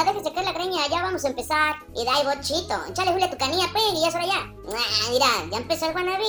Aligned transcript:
onda? 0.00 0.12
Déjese 0.12 0.32
caer 0.32 0.46
la 0.46 0.52
greña, 0.52 0.88
ya 0.90 1.02
vamos 1.02 1.24
a 1.24 1.28
empezar. 1.28 1.76
Y 1.94 2.04
da 2.04 2.22
bochito, 2.22 2.74
échale 2.90 3.12
Julia 3.12 3.30
tu 3.30 3.36
canilla, 3.36 3.66
pues, 3.72 3.84
y 3.94 4.00
ya 4.00 4.08
es 4.08 4.14
ya. 4.14 4.52
Ah, 4.76 5.10
mira, 5.10 5.26
ya 5.50 5.58
empezó 5.58 5.88
el 5.88 5.96
wannabe. 5.96 6.24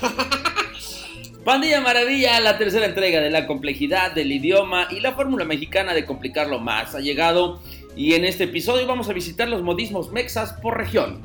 Pandilla 1.44 1.82
Maravilla, 1.82 2.40
la 2.40 2.56
tercera 2.56 2.86
entrega 2.86 3.20
de 3.20 3.30
la 3.30 3.46
complejidad 3.46 4.12
del 4.12 4.32
idioma 4.32 4.88
y 4.90 5.00
la 5.00 5.12
fórmula 5.12 5.44
mexicana 5.44 5.92
de 5.92 6.06
complicarlo 6.06 6.58
más 6.58 6.94
ha 6.94 7.00
llegado 7.00 7.60
y 7.94 8.14
en 8.14 8.24
este 8.24 8.44
episodio 8.44 8.86
vamos 8.86 9.10
a 9.10 9.12
visitar 9.12 9.48
los 9.48 9.62
modismos 9.62 10.10
mexas 10.10 10.54
por 10.54 10.78
región. 10.78 11.20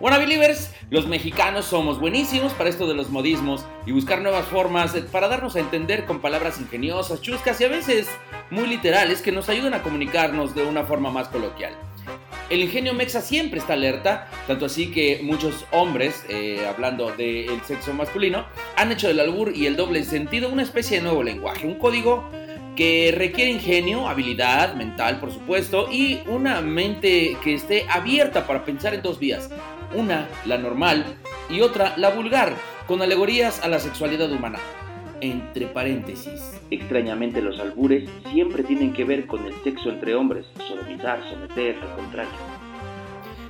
Wanna 0.00 0.18
Believers, 0.18 0.70
los 0.90 1.06
mexicanos 1.06 1.66
somos 1.66 2.00
buenísimos 2.00 2.54
para 2.54 2.70
esto 2.70 2.86
de 2.86 2.94
los 2.94 3.10
modismos 3.10 3.64
y 3.84 3.92
buscar 3.92 4.22
nuevas 4.22 4.46
formas 4.46 4.92
para 5.12 5.28
darnos 5.28 5.54
a 5.56 5.60
entender 5.60 6.06
con 6.06 6.20
palabras 6.20 6.58
ingeniosas, 6.60 7.20
chuscas 7.20 7.60
y 7.60 7.64
a 7.64 7.68
veces 7.68 8.08
muy 8.50 8.66
literales 8.66 9.20
que 9.20 9.32
nos 9.32 9.50
ayuden 9.50 9.74
a 9.74 9.82
comunicarnos 9.82 10.54
de 10.54 10.64
una 10.64 10.84
forma 10.84 11.10
más 11.10 11.28
coloquial. 11.28 11.74
El 12.48 12.62
ingenio 12.62 12.94
mexa 12.94 13.20
siempre 13.20 13.60
está 13.60 13.74
alerta, 13.74 14.30
tanto 14.46 14.64
así 14.64 14.90
que 14.90 15.20
muchos 15.22 15.66
hombres, 15.70 16.24
eh, 16.30 16.66
hablando 16.66 17.14
del 17.14 17.60
sexo 17.66 17.92
masculino, 17.92 18.46
han 18.76 18.90
hecho 18.90 19.08
del 19.08 19.20
albur 19.20 19.54
y 19.54 19.66
el 19.66 19.76
doble 19.76 20.02
sentido 20.04 20.48
una 20.48 20.62
especie 20.62 20.96
de 20.96 21.02
nuevo 21.02 21.22
lenguaje, 21.22 21.66
un 21.66 21.74
código 21.74 22.26
que 22.78 23.12
requiere 23.12 23.50
ingenio, 23.50 24.06
habilidad 24.06 24.76
mental, 24.76 25.18
por 25.18 25.32
supuesto, 25.32 25.88
y 25.90 26.20
una 26.28 26.60
mente 26.60 27.36
que 27.42 27.54
esté 27.54 27.84
abierta 27.90 28.46
para 28.46 28.64
pensar 28.64 28.94
en 28.94 29.02
dos 29.02 29.18
vías. 29.18 29.50
Una, 29.96 30.28
la 30.46 30.58
normal, 30.58 31.04
y 31.50 31.60
otra, 31.60 31.94
la 31.96 32.10
vulgar, 32.10 32.54
con 32.86 33.02
alegorías 33.02 33.64
a 33.64 33.68
la 33.68 33.80
sexualidad 33.80 34.30
humana 34.30 34.60
entre 35.20 35.66
paréntesis. 35.66 36.60
Extrañamente 36.70 37.42
los 37.42 37.58
albures 37.58 38.08
siempre 38.30 38.62
tienen 38.62 38.92
que 38.92 39.02
ver 39.02 39.26
con 39.26 39.44
el 39.44 39.54
sexo 39.64 39.90
entre 39.90 40.14
hombres, 40.14 40.46
sodomizar, 40.68 41.20
someter, 41.28 41.74
al 41.82 41.96
contrario. 41.96 42.30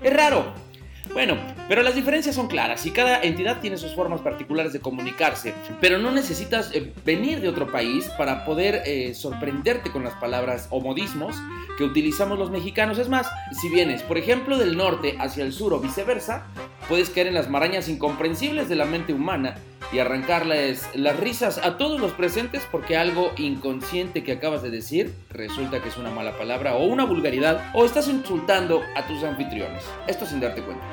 Es 0.03 0.17
raro. 0.17 0.68
Bueno, 1.13 1.37
pero 1.69 1.83
las 1.83 1.95
diferencias 1.95 2.35
son 2.35 2.49
claras 2.49 2.85
y 2.87 2.91
cada 2.91 3.23
entidad 3.23 3.61
tiene 3.61 3.77
sus 3.77 3.95
formas 3.95 4.21
particulares 4.21 4.73
de 4.73 4.81
comunicarse, 4.81 5.55
pero 5.81 5.99
no 5.99 6.11
necesitas 6.11 6.71
eh, 6.75 6.93
venir 7.05 7.41
de 7.41 7.49
otro 7.49 7.71
país 7.73 8.09
para 8.17 8.45
poder 8.45 8.83
eh, 8.87 9.15
sorprenderte 9.15 9.91
con 9.91 10.05
las 10.05 10.15
palabras 10.15 10.69
o 10.71 10.81
modismos 10.81 11.37
que 11.77 11.85
utilizamos 11.85 12.39
los 12.39 12.51
mexicanos. 12.51 12.99
Es 12.99 13.09
más, 13.09 13.29
si 13.61 13.69
vienes, 13.69 14.03
por 14.03 14.19
ejemplo, 14.19 14.59
del 14.59 14.77
norte 14.77 15.17
hacia 15.19 15.45
el 15.45 15.53
sur 15.53 15.73
o 15.75 15.81
viceversa, 15.81 16.47
puedes 16.89 17.11
caer 17.11 17.27
en 17.29 17.35
las 17.35 17.49
marañas 17.49 17.89
incomprensibles 17.89 18.69
de 18.69 18.77
la 18.77 18.85
mente 18.85 19.13
humana 19.13 19.57
y 19.93 19.99
arrancarles 19.99 20.89
las 20.95 21.19
risas 21.19 21.59
a 21.59 21.79
todos 21.79 22.01
los 22.01 22.13
presentes 22.13 22.67
porque 22.71 22.97
algo 22.97 23.33
inconsciente 23.37 24.23
que 24.23 24.33
acabas 24.33 24.63
de 24.63 24.71
decir 24.71 25.15
resulta 25.31 25.81
que 25.81 25.89
es 25.89 25.97
una 25.97 26.11
mala 26.11 26.37
palabra 26.37 26.75
o 26.75 26.85
una 26.85 27.05
vulgaridad 27.05 27.71
o 27.75 27.85
estás 27.85 28.09
insultando 28.09 28.83
a 28.95 29.07
tus 29.07 29.25
anfitriones. 29.25 29.85
Esto 30.07 30.27
sin 30.27 30.41
darte 30.41 30.63
cuenta. 30.63 30.85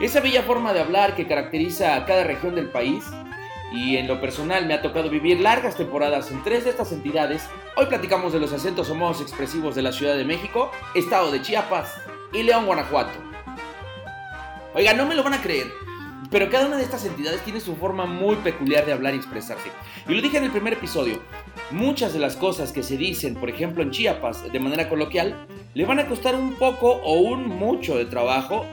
Esa 0.00 0.20
bella 0.20 0.42
forma 0.42 0.72
de 0.72 0.80
hablar 0.80 1.16
que 1.16 1.26
caracteriza 1.26 1.96
a 1.96 2.06
cada 2.06 2.22
región 2.22 2.54
del 2.54 2.68
país 2.68 3.04
y 3.72 3.96
en 3.96 4.06
lo 4.06 4.20
personal 4.20 4.64
me 4.64 4.74
ha 4.74 4.80
tocado 4.80 5.10
vivir 5.10 5.40
largas 5.40 5.76
temporadas 5.76 6.30
en 6.30 6.42
tres 6.44 6.64
de 6.64 6.70
estas 6.70 6.92
entidades. 6.92 7.48
Hoy 7.76 7.86
platicamos 7.86 8.32
de 8.32 8.38
los 8.38 8.52
acentos 8.52 8.90
homos 8.90 9.20
expresivos 9.20 9.74
de 9.74 9.82
la 9.82 9.92
Ciudad 9.92 10.16
de 10.16 10.24
México, 10.24 10.70
Estado 10.94 11.32
de 11.32 11.42
Chiapas 11.42 11.94
y 12.32 12.44
León, 12.44 12.66
Guanajuato. 12.66 13.18
Oiga, 14.74 14.94
no 14.94 15.06
me 15.06 15.16
lo 15.16 15.24
van 15.24 15.34
a 15.34 15.42
creer, 15.42 15.66
pero 16.30 16.50
cada 16.50 16.66
una 16.66 16.76
de 16.76 16.82
estas 16.82 17.04
entidades 17.04 17.42
tiene 17.42 17.60
su 17.60 17.76
forma 17.76 18.06
muy 18.06 18.36
peculiar 18.36 18.84
de 18.84 18.92
hablar 18.92 19.14
y 19.14 19.18
expresarse. 19.18 19.70
Y 20.08 20.14
lo 20.14 20.22
dije 20.22 20.38
en 20.38 20.44
el 20.44 20.50
primer 20.50 20.74
episodio, 20.74 21.20
muchas 21.70 22.12
de 22.12 22.18
las 22.18 22.36
cosas 22.36 22.72
que 22.72 22.82
se 22.82 22.96
dicen, 22.96 23.34
por 23.34 23.48
ejemplo 23.48 23.82
en 23.82 23.90
Chiapas, 23.90 24.50
de 24.50 24.60
manera 24.60 24.88
coloquial, 24.88 25.46
le 25.74 25.84
van 25.84 26.00
a 26.00 26.06
costar 26.06 26.34
un 26.34 26.54
poco 26.54 26.92
o 27.02 27.14
un 27.14 27.46
mucho 27.48 27.96
de 27.96 28.04
trabajo 28.04 28.66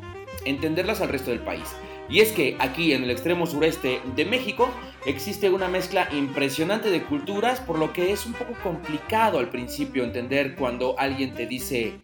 entenderlas 0.46 1.02
al 1.02 1.10
resto 1.10 1.32
del 1.32 1.40
país. 1.40 1.76
Y 2.08 2.20
es 2.20 2.32
que 2.32 2.56
aquí 2.60 2.94
en 2.94 3.04
el 3.04 3.10
extremo 3.10 3.48
sureste 3.48 4.00
de 4.16 4.26
México 4.26 4.70
existe 5.06 5.50
una 5.50 5.68
mezcla 5.68 6.08
impresionante 6.12 6.92
de 6.92 7.04
culturas, 7.04 7.60
por 7.60 7.80
lo 7.80 7.94
que 7.94 8.12
es 8.12 8.26
un 8.26 8.34
poco 8.34 8.54
complicado 8.62 9.40
al 9.40 9.50
principio 9.50 10.04
entender 10.04 10.56
cuando 10.56 10.98
alguien 11.00 11.34
te 11.34 11.48
dice 11.48 12.00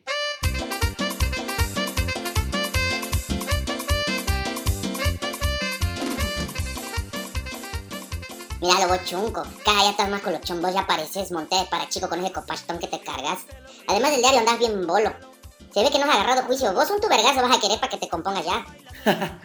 Mira 8.62 8.86
vos 8.86 9.04
chunco. 9.06 9.44
Cada 9.66 9.82
ya 9.82 9.90
estás 9.90 10.08
más 10.08 10.22
con 10.22 10.34
los 10.34 10.42
chombos, 10.42 10.72
ya 10.72 10.86
pareces 10.86 11.32
monte 11.32 11.56
para 11.72 11.90
chico 11.90 12.08
con 12.08 12.20
ese 12.20 12.32
copastón 12.32 12.78
que 12.78 12.88
te 12.88 13.00
cargas. 13.00 13.40
Además 13.88 14.12
del 14.12 14.22
diario 14.22 14.40
andas 14.40 14.60
bien 14.60 14.86
bolo. 14.86 15.12
Se 15.74 15.82
ve 15.82 15.90
que 15.90 15.98
no 15.98 16.06
has 16.06 16.16
agarrado 16.16 16.44
juicio. 16.44 16.72
Vos 16.72 16.92
un 16.92 17.02
tu 17.02 17.08
vergazo 17.08 17.42
vas 17.42 17.58
a 17.58 17.60
querer 17.60 17.80
para 17.80 17.90
que 17.90 17.98
te 17.98 18.08
compongas 18.08 18.46
ya. 18.46 18.64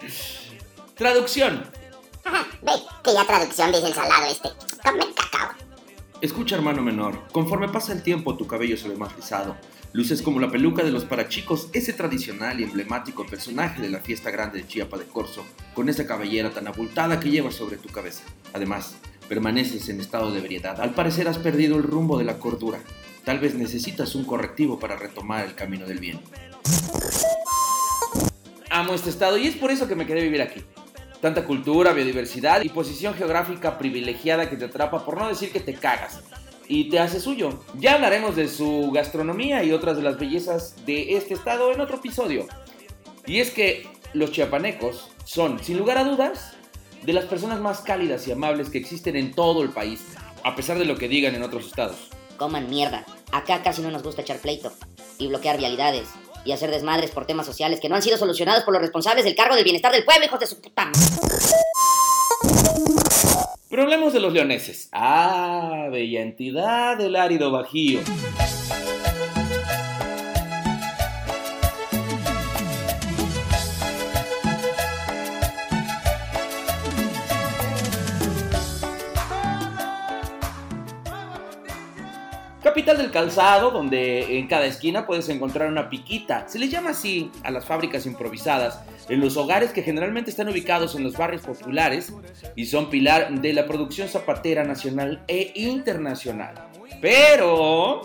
traducción. 0.97 1.65
Ajá, 2.25 2.47
ve, 2.61 2.73
que 3.03 3.15
ya 3.15 3.25
traducción 3.25 3.73
dice 3.73 3.87
el 3.87 3.95
salado 3.95 4.27
este. 4.27 4.51
Come 4.85 5.07
cacao. 5.15 5.56
Escucha, 6.27 6.57
hermano 6.57 6.83
menor, 6.83 7.29
conforme 7.31 7.69
pasa 7.69 7.93
el 7.93 8.03
tiempo 8.03 8.37
tu 8.37 8.49
cabello 8.49 8.77
se 8.77 8.89
ve 8.89 8.97
más 8.97 9.15
rizado. 9.15 9.57
Luces 9.93 10.23
como 10.23 10.41
la 10.41 10.51
peluca 10.51 10.83
de 10.83 10.91
los 10.91 11.05
parachicos, 11.05 11.69
ese 11.73 11.93
tradicional 11.93 12.59
y 12.59 12.65
emblemático 12.65 13.25
personaje 13.25 13.81
de 13.81 13.91
la 13.91 14.01
fiesta 14.01 14.33
grande 14.33 14.59
de 14.59 14.67
Chiapa 14.67 14.99
de 14.99 15.05
Corzo, 15.05 15.47
con 15.73 15.89
esa 15.89 16.05
cabellera 16.05 16.51
tan 16.51 16.67
abultada 16.67 17.21
que 17.21 17.31
llevas 17.31 17.55
sobre 17.55 17.77
tu 17.77 17.91
cabeza. 17.91 18.25
Además, 18.53 18.97
permaneces 19.29 19.89
en 19.89 20.01
estado 20.01 20.33
de 20.33 20.41
ebriedad. 20.41 20.81
Al 20.81 20.95
parecer 20.95 21.29
has 21.29 21.39
perdido 21.39 21.77
el 21.77 21.85
rumbo 21.85 22.19
de 22.19 22.25
la 22.25 22.41
cordura. 22.41 22.81
Tal 23.25 23.39
vez 23.39 23.55
necesitas 23.55 24.17
un 24.17 24.25
correctivo 24.25 24.81
para 24.81 24.97
retomar 24.97 25.47
el 25.47 25.55
camino 25.55 25.87
del 25.87 26.01
bien. 26.01 26.19
Amo 28.69 28.95
este 28.95 29.11
estado 29.11 29.39
y 29.39 29.47
es 29.47 29.55
por 29.55 29.71
eso 29.71 29.87
que 29.87 29.95
me 29.95 30.07
quedé 30.07 30.23
vivir 30.23 30.43
aquí. 30.43 30.65
Tanta 31.21 31.45
cultura, 31.45 31.93
biodiversidad 31.93 32.63
y 32.63 32.69
posición 32.69 33.15
geográfica 33.15 33.79
privilegiada 33.79 34.51
que 34.51 34.57
te 34.57 34.67
atrapa, 34.67 35.05
por 35.05 35.19
no 35.19 35.29
decir 35.29 35.51
que 35.51 35.61
te 35.61 35.75
cagas 35.75 36.21
y 36.69 36.91
te 36.91 36.99
hace 36.99 37.21
suyo. 37.21 37.63
Ya 37.79 37.95
hablaremos 37.95 38.37
de 38.37 38.49
su 38.49 38.91
gastronomía 38.93 39.65
y 39.65 39.73
otras 39.73 39.97
de 39.97 40.03
las 40.03 40.19
bellezas 40.19 40.75
de 40.85 41.17
este 41.17 41.35
estado 41.35 41.73
en 41.73 41.81
otro 41.81 41.97
episodio. 41.97 42.47
Y 43.27 43.41
es 43.41 43.51
que 43.51 43.87
los 44.13 44.33
chiapanecos 44.33 45.11
son, 45.25 45.63
sin 45.63 45.79
lugar 45.79 45.99
a 45.99 46.05
dudas, 46.05 46.53
de 47.03 47.13
las 47.13 47.25
personas 47.25 47.61
más 47.61 47.81
cálidas 47.81 48.27
y 48.27 48.33
amables 48.33 48.69
que 48.69 48.79
existen 48.79 49.17
en 49.17 49.33
todo 49.33 49.63
el 49.63 49.71
país, 49.71 50.03
a 50.43 50.55
pesar 50.57 50.79
de 50.79 50.85
lo 50.85 50.97
que 50.97 51.09
digan 51.09 51.35
en 51.35 51.43
otros 51.43 51.67
estados. 51.67 52.11
Coman 52.37 52.69
mierda. 52.69 53.05
Acá 53.33 53.63
casi 53.63 53.83
no 53.83 53.91
nos 53.91 54.03
gusta 54.03 54.23
echar 54.23 54.39
pleito 54.39 54.73
y 55.19 55.29
bloquear 55.29 55.59
vialidades 55.59 56.09
y 56.47 56.53
hacer 56.53 56.71
desmadres 56.71 57.11
por 57.11 57.27
temas 57.27 57.45
sociales 57.45 57.81
que 57.81 57.89
no 57.89 57.97
han 57.97 58.03
sido 58.03 58.17
solucionados 58.17 58.65
por 58.65 58.73
los 58.73 58.81
responsables 58.81 59.25
del 59.25 59.35
cargo 59.35 59.55
del 59.57 59.65
bienestar 59.65 59.93
del 59.93 60.05
pueblo, 60.05 60.25
hijos 60.25 60.41
de 60.41 60.47
su 60.47 60.61
puta. 60.61 60.91
Pero 63.69 63.83
hablemos 63.83 64.13
de 64.13 64.21
los 64.21 64.33
leoneses. 64.33 64.89
Ah, 64.93 65.89
bella 65.91 66.23
entidad 66.23 66.97
del 66.97 67.17
árido 67.17 67.51
bajío. 67.51 68.01
Capital 82.87 83.03
del 83.03 83.13
calzado, 83.13 83.73
donde 83.73 84.39
en 84.39 84.47
cada 84.47 84.65
esquina 84.65 85.09
puedes 85.09 85.29
encontrar 85.29 85.69
una 85.69 85.91
piquita. 85.91 86.49
Se 86.49 86.57
le 86.57 86.69
llama 86.69 86.91
así 86.91 87.33
a 87.43 87.51
las 87.51 87.65
fábricas 87.65 88.07
improvisadas, 88.07 88.79
en 89.09 89.19
los 89.19 89.37
hogares 89.37 89.73
que 89.73 89.83
generalmente 89.83 90.31
están 90.31 90.49
ubicados 90.49 90.95
en 90.95 91.03
los 91.03 91.17
barrios 91.17 91.43
populares 91.43 92.13
y 92.55 92.67
son 92.67 92.89
pilar 92.89 93.41
de 93.41 93.53
la 93.55 93.67
producción 93.67 94.09
zapatera 94.09 94.63
nacional 94.63 95.25
e 95.27 95.51
internacional. 95.57 96.69
Pero, 97.01 98.03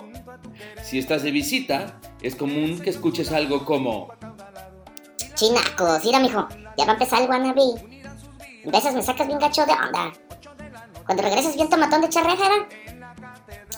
si 0.82 0.98
estás 0.98 1.22
de 1.22 1.30
visita, 1.30 2.00
es 2.24 2.34
común 2.34 2.80
que 2.80 2.90
escuches 2.90 3.32
algo 3.32 3.64
como... 3.66 4.12
Chinacos, 5.36 6.04
mira 6.04 6.20
mijo, 6.20 6.48
ya 6.76 6.86
va 6.86 6.94
a 6.94 6.94
empezar 6.94 7.22
el 7.22 7.30
wannabe. 7.30 7.62
En 8.64 8.72
veces 8.72 8.96
me 8.96 9.04
sacas 9.04 9.28
bien 9.28 9.38
gacho 9.38 9.64
de 9.64 9.74
onda. 9.74 10.12
Cuando 11.06 11.22
regresas 11.22 11.56
bien 11.56 11.70
tomatón 11.70 12.02
de 12.02 12.10
charrejera, 12.10 12.68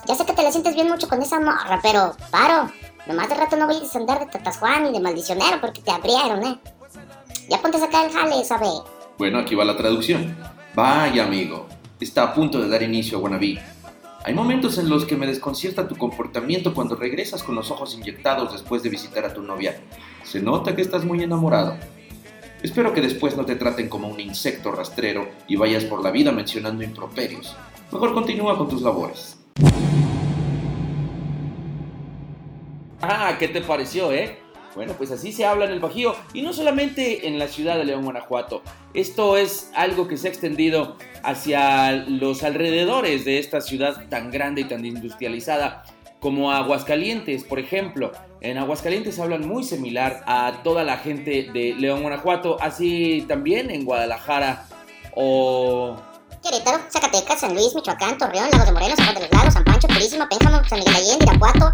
ya 0.05 0.15
sé 0.15 0.25
que 0.25 0.33
te 0.33 0.43
la 0.43 0.51
sientes 0.51 0.75
bien 0.75 0.89
mucho 0.89 1.07
con 1.07 1.21
esa 1.21 1.39
morra, 1.39 1.79
pero 1.81 2.15
paro. 2.31 2.69
Nomás 3.05 3.29
de 3.29 3.35
rato 3.35 3.57
no 3.57 3.67
voy 3.67 3.75
a 3.75 3.97
andar 3.97 4.19
de 4.19 4.25
tatas 4.27 4.57
Juan 4.57 4.87
y 4.87 4.91
de 4.91 4.99
maldicionero 4.99 5.59
porque 5.59 5.81
te 5.81 5.91
abrieron, 5.91 6.43
¿eh? 6.43 6.59
Ya 7.49 7.61
ponte 7.61 7.77
a 7.77 7.81
sacar 7.81 8.05
el 8.05 8.13
jale, 8.13 8.43
¿sabe? 8.45 8.67
Bueno, 9.17 9.39
aquí 9.39 9.55
va 9.55 9.65
la 9.65 9.75
traducción. 9.75 10.37
Vaya, 10.73 11.25
amigo. 11.25 11.67
Está 11.99 12.23
a 12.23 12.33
punto 12.33 12.61
de 12.61 12.69
dar 12.69 12.81
inicio 12.81 13.17
a 13.17 13.21
Wannabe. 13.21 13.61
Hay 14.25 14.33
momentos 14.33 14.77
en 14.77 14.89
los 14.89 15.05
que 15.05 15.17
me 15.17 15.27
desconcierta 15.27 15.87
tu 15.87 15.97
comportamiento 15.97 16.73
cuando 16.73 16.95
regresas 16.95 17.43
con 17.43 17.55
los 17.55 17.71
ojos 17.71 17.93
inyectados 17.93 18.53
después 18.53 18.81
de 18.81 18.89
visitar 18.89 19.25
a 19.25 19.33
tu 19.33 19.41
novia. 19.41 19.81
Se 20.23 20.41
nota 20.41 20.75
que 20.75 20.81
estás 20.81 21.03
muy 21.03 21.21
enamorado. 21.21 21.75
Espero 22.61 22.93
que 22.93 23.01
después 23.01 23.35
no 23.35 23.45
te 23.45 23.57
traten 23.57 23.89
como 23.89 24.07
un 24.07 24.21
insecto 24.21 24.71
rastrero 24.71 25.27
y 25.49 25.57
vayas 25.57 25.83
por 25.83 26.01
la 26.01 26.11
vida 26.11 26.31
mencionando 26.31 26.83
improperios. 26.83 27.53
Mejor 27.91 28.13
continúa 28.13 28.57
con 28.57 28.69
tus 28.69 28.81
labores. 28.81 29.42
Ah, 33.05 33.35
¿qué 33.37 33.49
te 33.49 33.59
pareció, 33.59 34.13
eh? 34.13 34.39
Bueno, 34.75 34.93
pues 34.97 35.11
así 35.11 35.33
se 35.33 35.45
habla 35.45 35.65
en 35.65 35.71
el 35.71 35.81
Bajío 35.81 36.15
y 36.33 36.41
no 36.41 36.53
solamente 36.53 37.27
en 37.27 37.37
la 37.37 37.49
ciudad 37.49 37.75
de 37.75 37.83
León, 37.83 38.05
Guanajuato. 38.05 38.63
Esto 38.93 39.35
es 39.35 39.71
algo 39.75 40.07
que 40.07 40.15
se 40.15 40.29
ha 40.29 40.31
extendido 40.31 40.95
hacia 41.21 41.91
los 41.91 42.43
alrededores 42.43 43.25
de 43.25 43.39
esta 43.39 43.59
ciudad 43.59 44.07
tan 44.07 44.31
grande 44.31 44.61
y 44.61 44.63
tan 44.63 44.85
industrializada 44.85 45.83
como 46.21 46.53
Aguascalientes, 46.53 47.43
por 47.43 47.59
ejemplo. 47.59 48.13
En 48.39 48.57
Aguascalientes 48.57 49.19
hablan 49.19 49.45
muy 49.45 49.65
similar 49.65 50.23
a 50.25 50.61
toda 50.63 50.85
la 50.85 50.95
gente 50.95 51.49
de 51.53 51.75
León, 51.77 52.03
Guanajuato, 52.03 52.55
así 52.61 53.25
también 53.27 53.69
en 53.69 53.83
Guadalajara 53.83 54.65
o 55.13 55.97
Querétaro, 56.41 56.79
Zacatecas, 56.89 57.41
San 57.41 57.53
Luis, 57.53 57.75
Michoacán, 57.75 58.17
Torreón, 58.17 58.49
Lagos 58.49 58.67
de 58.67 58.71
Moreno, 58.71 58.95
San 58.95 59.05
Juan 59.07 59.15
de 59.15 59.21
los 59.23 59.31
Lagos, 59.31 59.53
San 59.53 59.63
Pancho, 59.65 59.87
Purísima, 59.89 60.29
Pénjamo, 60.29 60.63
San 60.69 60.79
Miguel 60.79 60.95
Allende, 60.95 61.25
Irapuato. 61.25 61.73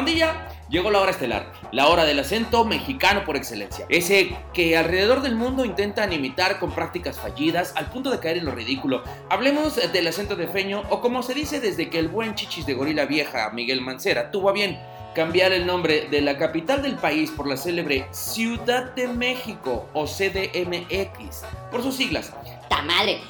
Pandilla, 0.00 0.48
llegó 0.70 0.90
la 0.90 0.98
hora 0.98 1.10
estelar, 1.10 1.52
la 1.72 1.88
hora 1.88 2.06
del 2.06 2.20
acento 2.20 2.64
mexicano 2.64 3.22
por 3.26 3.36
excelencia. 3.36 3.84
Ese 3.90 4.34
que 4.54 4.74
alrededor 4.78 5.20
del 5.20 5.36
mundo 5.36 5.66
intentan 5.66 6.10
imitar 6.10 6.58
con 6.58 6.72
prácticas 6.72 7.20
fallidas 7.20 7.74
al 7.76 7.90
punto 7.90 8.10
de 8.10 8.18
caer 8.18 8.38
en 8.38 8.46
lo 8.46 8.52
ridículo. 8.52 9.04
Hablemos 9.28 9.76
del 9.92 10.06
acento 10.06 10.36
de 10.36 10.48
feño 10.48 10.84
o 10.88 11.02
como 11.02 11.22
se 11.22 11.34
dice 11.34 11.60
desde 11.60 11.90
que 11.90 11.98
el 11.98 12.08
buen 12.08 12.34
chichis 12.34 12.64
de 12.64 12.72
gorila 12.72 13.04
vieja 13.04 13.50
Miguel 13.50 13.82
Mancera 13.82 14.30
tuvo 14.30 14.48
a 14.48 14.52
bien 14.54 14.80
cambiar 15.14 15.52
el 15.52 15.66
nombre 15.66 16.08
de 16.10 16.22
la 16.22 16.38
capital 16.38 16.80
del 16.80 16.96
país 16.96 17.30
por 17.30 17.46
la 17.46 17.58
célebre 17.58 18.06
Ciudad 18.10 18.94
de 18.94 19.06
México 19.06 19.86
o 19.92 20.06
CDMX, 20.06 21.42
por 21.70 21.82
sus 21.82 21.94
siglas. 21.94 22.32
¡Ta 22.70 22.80
madre! 22.80 23.20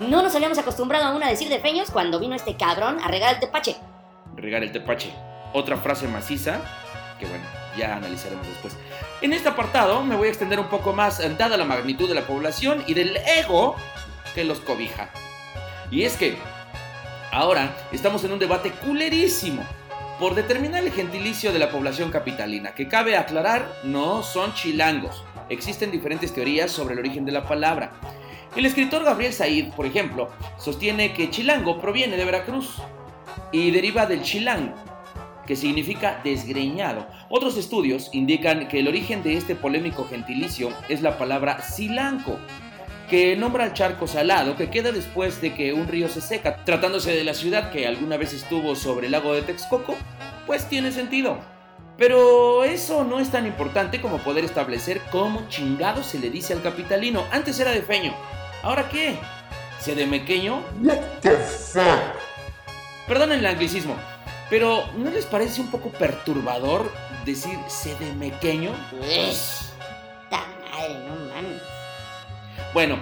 No 0.00 0.22
nos 0.22 0.34
habíamos 0.34 0.58
acostumbrado 0.58 1.06
aún 1.06 1.22
a 1.22 1.30
decir 1.30 1.48
de 1.48 1.60
feños 1.60 1.90
cuando 1.90 2.20
vino 2.20 2.34
este 2.34 2.58
cabrón 2.58 2.98
a 3.02 3.08
regar 3.08 3.36
el 3.36 3.40
tepache. 3.40 3.78
Regar 4.36 4.62
el 4.62 4.70
tepache. 4.70 5.14
Otra 5.52 5.76
frase 5.76 6.06
maciza 6.08 6.60
que 7.20 7.26
bueno, 7.26 7.44
ya 7.76 7.96
analizaremos 7.96 8.46
después. 8.48 8.76
En 9.20 9.32
este 9.32 9.50
apartado 9.50 10.02
me 10.02 10.16
voy 10.16 10.28
a 10.28 10.30
extender 10.30 10.58
un 10.58 10.68
poco 10.68 10.92
más 10.92 11.20
dada 11.36 11.56
la 11.56 11.64
magnitud 11.64 12.08
de 12.08 12.14
la 12.14 12.26
población 12.26 12.82
y 12.86 12.94
del 12.94 13.16
ego 13.38 13.76
que 14.34 14.42
los 14.42 14.60
cobija. 14.60 15.10
Y 15.90 16.02
es 16.04 16.16
que 16.16 16.36
ahora 17.30 17.76
estamos 17.92 18.24
en 18.24 18.32
un 18.32 18.38
debate 18.38 18.72
culerísimo 18.72 19.62
por 20.18 20.34
determinar 20.34 20.82
el 20.82 20.92
gentilicio 20.92 21.52
de 21.52 21.58
la 21.58 21.70
población 21.70 22.10
capitalina, 22.10 22.74
que 22.74 22.88
cabe 22.88 23.16
aclarar 23.16 23.70
no 23.84 24.22
son 24.22 24.54
chilangos. 24.54 25.24
Existen 25.48 25.90
diferentes 25.90 26.32
teorías 26.32 26.70
sobre 26.70 26.94
el 26.94 27.00
origen 27.00 27.24
de 27.24 27.32
la 27.32 27.46
palabra. 27.46 27.92
El 28.56 28.66
escritor 28.66 29.04
Gabriel 29.04 29.32
Said, 29.32 29.72
por 29.72 29.86
ejemplo, 29.86 30.30
sostiene 30.58 31.12
que 31.12 31.30
chilango 31.30 31.80
proviene 31.80 32.16
de 32.16 32.24
Veracruz 32.24 32.82
y 33.52 33.70
deriva 33.70 34.06
del 34.06 34.22
chilang, 34.22 34.74
que 35.50 35.56
significa 35.56 36.20
desgreñado. 36.22 37.08
Otros 37.28 37.56
estudios 37.56 38.08
indican 38.12 38.68
que 38.68 38.78
el 38.78 38.86
origen 38.86 39.24
de 39.24 39.36
este 39.36 39.56
polémico 39.56 40.06
gentilicio 40.08 40.72
es 40.88 41.02
la 41.02 41.18
palabra 41.18 41.60
silanco, 41.60 42.38
que 43.08 43.34
nombra 43.34 43.64
al 43.64 43.72
charco 43.72 44.06
salado 44.06 44.54
que 44.54 44.70
queda 44.70 44.92
después 44.92 45.40
de 45.40 45.52
que 45.52 45.72
un 45.72 45.88
río 45.88 46.08
se 46.08 46.20
seca. 46.20 46.64
Tratándose 46.64 47.10
de 47.10 47.24
la 47.24 47.34
ciudad 47.34 47.72
que 47.72 47.88
alguna 47.88 48.16
vez 48.16 48.32
estuvo 48.32 48.76
sobre 48.76 49.06
el 49.06 49.12
lago 49.12 49.34
de 49.34 49.42
Texcoco, 49.42 49.96
pues 50.46 50.68
tiene 50.68 50.92
sentido. 50.92 51.40
Pero 51.98 52.62
eso 52.62 53.02
no 53.02 53.18
es 53.18 53.32
tan 53.32 53.44
importante 53.44 54.00
como 54.00 54.18
poder 54.18 54.44
establecer 54.44 55.00
cómo 55.10 55.48
chingado 55.48 56.04
se 56.04 56.20
le 56.20 56.30
dice 56.30 56.52
al 56.52 56.62
capitalino. 56.62 57.24
Antes 57.32 57.58
era 57.58 57.72
de 57.72 57.82
feño. 57.82 58.14
¿Ahora 58.62 58.88
qué? 58.88 59.16
¿Se 59.80 59.96
de 59.96 60.06
mequeño? 60.06 60.62
What 60.80 61.00
the 61.22 61.30
fuck? 61.32 62.20
Perdonen 63.08 63.40
el 63.40 63.46
anglicismo, 63.46 63.96
pero 64.50 64.84
¿no 64.96 65.10
les 65.10 65.24
parece 65.24 65.60
un 65.60 65.70
poco 65.70 65.90
perturbador 65.90 66.92
decir 67.24 67.56
sedemequeño? 67.68 68.72
¡Ta 70.28 70.44
madre, 70.70 70.94
no 71.06 71.32
mames! 71.32 71.62
Bueno, 72.74 72.98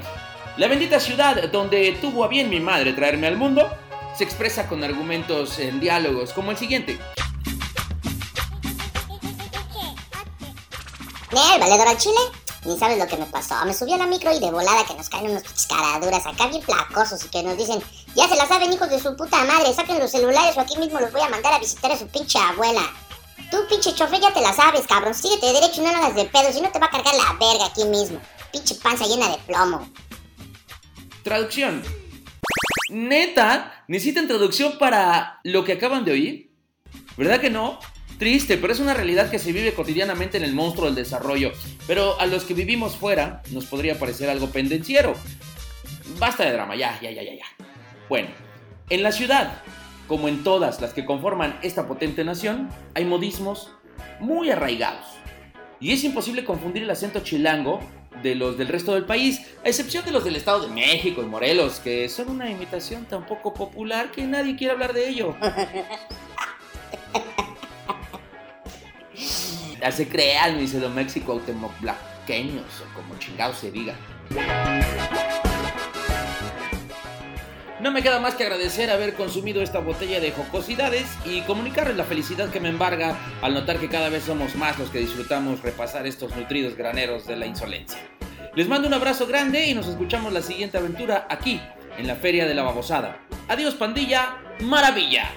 la 0.58 0.68
bendita 0.68 1.00
ciudad 1.00 1.50
donde 1.50 1.92
tuvo 2.00 2.24
a 2.24 2.28
bien 2.28 2.50
mi 2.50 2.60
madre 2.60 2.92
traerme 2.92 3.26
al 3.26 3.36
mundo 3.36 3.68
se 4.16 4.24
expresa 4.24 4.68
con 4.68 4.84
argumentos 4.84 5.58
en 5.58 5.80
diálogos 5.80 6.32
como 6.32 6.50
el 6.50 6.56
siguiente. 6.56 6.98
Nel, 11.30 11.60
valedor 11.60 11.88
al 11.88 11.96
chile. 11.96 12.47
Ni 12.64 12.78
sabes 12.78 12.98
lo 12.98 13.06
que 13.06 13.16
me 13.16 13.26
pasó. 13.26 13.54
Me 13.64 13.72
subí 13.72 13.92
a 13.92 13.98
la 13.98 14.06
micro 14.06 14.34
y 14.34 14.40
de 14.40 14.50
volada 14.50 14.84
que 14.84 14.94
nos 14.94 15.08
caen 15.08 15.30
unos 15.30 15.42
caraduras 15.68 16.26
acá 16.26 16.48
bien 16.48 16.62
placosos 16.62 17.24
y 17.24 17.28
que 17.28 17.42
nos 17.42 17.56
dicen, 17.56 17.82
ya 18.14 18.28
se 18.28 18.36
la 18.36 18.46
saben 18.46 18.72
hijos 18.72 18.90
de 18.90 19.00
su 19.00 19.16
puta 19.16 19.44
madre, 19.44 19.72
saquen 19.72 19.98
los 19.98 20.10
celulares 20.10 20.56
o 20.56 20.60
aquí 20.60 20.76
mismo 20.76 20.98
los 20.98 21.12
voy 21.12 21.22
a 21.22 21.28
mandar 21.28 21.54
a 21.54 21.58
visitar 21.58 21.92
a 21.92 21.98
su 21.98 22.06
pinche 22.08 22.38
abuela. 22.38 22.82
Tú 23.50 23.58
pinche 23.68 23.94
chofer 23.94 24.20
ya 24.20 24.32
te 24.32 24.40
la 24.40 24.52
sabes, 24.52 24.86
cabrón. 24.86 25.14
Síguete 25.14 25.46
de 25.46 25.52
derecho 25.52 25.80
y 25.80 25.84
no 25.84 25.90
hagas 25.90 26.14
de 26.14 26.24
pedo, 26.24 26.52
si 26.52 26.60
no 26.60 26.70
te 26.70 26.78
va 26.78 26.86
a 26.86 26.90
cargar 26.90 27.14
la 27.14 27.32
verga 27.34 27.66
aquí 27.66 27.84
mismo. 27.84 28.20
Pinche 28.52 28.74
panza 28.74 29.06
llena 29.06 29.28
de 29.28 29.38
plomo. 29.38 29.88
Traducción. 31.22 31.82
Neta, 32.90 33.84
¿necesitan 33.86 34.26
traducción 34.26 34.78
para 34.78 35.40
lo 35.44 35.64
que 35.64 35.74
acaban 35.74 36.04
de 36.04 36.12
oír? 36.12 36.50
¿Verdad 37.16 37.40
que 37.40 37.50
no? 37.50 37.78
Triste, 38.18 38.58
pero 38.58 38.72
es 38.72 38.80
una 38.80 38.94
realidad 38.94 39.30
que 39.30 39.38
se 39.38 39.52
vive 39.52 39.74
cotidianamente 39.74 40.38
en 40.38 40.44
el 40.44 40.52
monstruo 40.52 40.86
del 40.86 40.96
desarrollo. 40.96 41.52
Pero 41.86 42.20
a 42.20 42.26
los 42.26 42.44
que 42.44 42.52
vivimos 42.52 42.96
fuera 42.96 43.42
nos 43.52 43.66
podría 43.66 43.98
parecer 43.98 44.28
algo 44.28 44.50
pendenciero. 44.50 45.14
Basta 46.18 46.44
de 46.44 46.52
drama, 46.52 46.74
ya, 46.74 46.98
ya, 47.00 47.12
ya, 47.12 47.22
ya, 47.22 47.34
ya. 47.34 47.44
Bueno, 48.08 48.28
en 48.90 49.04
la 49.04 49.12
ciudad, 49.12 49.62
como 50.08 50.28
en 50.28 50.42
todas 50.42 50.80
las 50.80 50.94
que 50.94 51.04
conforman 51.04 51.60
esta 51.62 51.86
potente 51.86 52.24
nación, 52.24 52.68
hay 52.94 53.04
modismos 53.04 53.70
muy 54.18 54.50
arraigados. 54.50 55.06
Y 55.78 55.92
es 55.92 56.02
imposible 56.02 56.44
confundir 56.44 56.82
el 56.82 56.90
acento 56.90 57.20
chilango 57.20 57.78
de 58.22 58.34
los 58.34 58.58
del 58.58 58.66
resto 58.66 58.94
del 58.94 59.04
país, 59.04 59.42
a 59.64 59.68
excepción 59.68 60.04
de 60.04 60.10
los 60.10 60.24
del 60.24 60.34
Estado 60.34 60.66
de 60.66 60.74
México 60.74 61.22
y 61.22 61.26
Morelos, 61.26 61.78
que 61.78 62.08
son 62.08 62.30
una 62.30 62.50
imitación 62.50 63.04
tan 63.04 63.26
poco 63.26 63.54
popular 63.54 64.10
que 64.10 64.24
nadie 64.24 64.56
quiere 64.56 64.72
hablar 64.72 64.92
de 64.92 65.08
ello. 65.08 65.36
Ya 69.80 69.92
se 69.92 70.08
crean 70.08 70.58
México 70.88 71.34
o 71.34 72.94
como 72.94 73.18
chingado 73.18 73.54
se 73.54 73.70
diga. 73.70 73.94
No 77.80 77.92
me 77.92 78.02
queda 78.02 78.18
más 78.18 78.34
que 78.34 78.42
agradecer 78.42 78.90
haber 78.90 79.14
consumido 79.14 79.62
esta 79.62 79.78
botella 79.78 80.18
de 80.18 80.32
jocosidades 80.32 81.06
y 81.24 81.42
comunicarles 81.42 81.96
la 81.96 82.02
felicidad 82.02 82.50
que 82.50 82.58
me 82.58 82.70
embarga 82.70 83.16
al 83.40 83.54
notar 83.54 83.78
que 83.78 83.88
cada 83.88 84.08
vez 84.08 84.24
somos 84.24 84.56
más 84.56 84.78
los 84.80 84.90
que 84.90 84.98
disfrutamos 84.98 85.62
repasar 85.62 86.04
estos 86.06 86.34
nutridos 86.34 86.76
graneros 86.76 87.26
de 87.28 87.36
la 87.36 87.46
insolencia. 87.46 87.98
Les 88.56 88.66
mando 88.66 88.88
un 88.88 88.94
abrazo 88.94 89.28
grande 89.28 89.66
y 89.68 89.74
nos 89.74 89.86
escuchamos 89.86 90.32
la 90.32 90.42
siguiente 90.42 90.76
aventura 90.76 91.28
aquí, 91.30 91.60
en 91.96 92.08
la 92.08 92.16
Feria 92.16 92.46
de 92.46 92.54
la 92.54 92.64
Babosada. 92.64 93.20
Adiós 93.46 93.74
pandilla, 93.74 94.36
maravilla. 94.60 95.30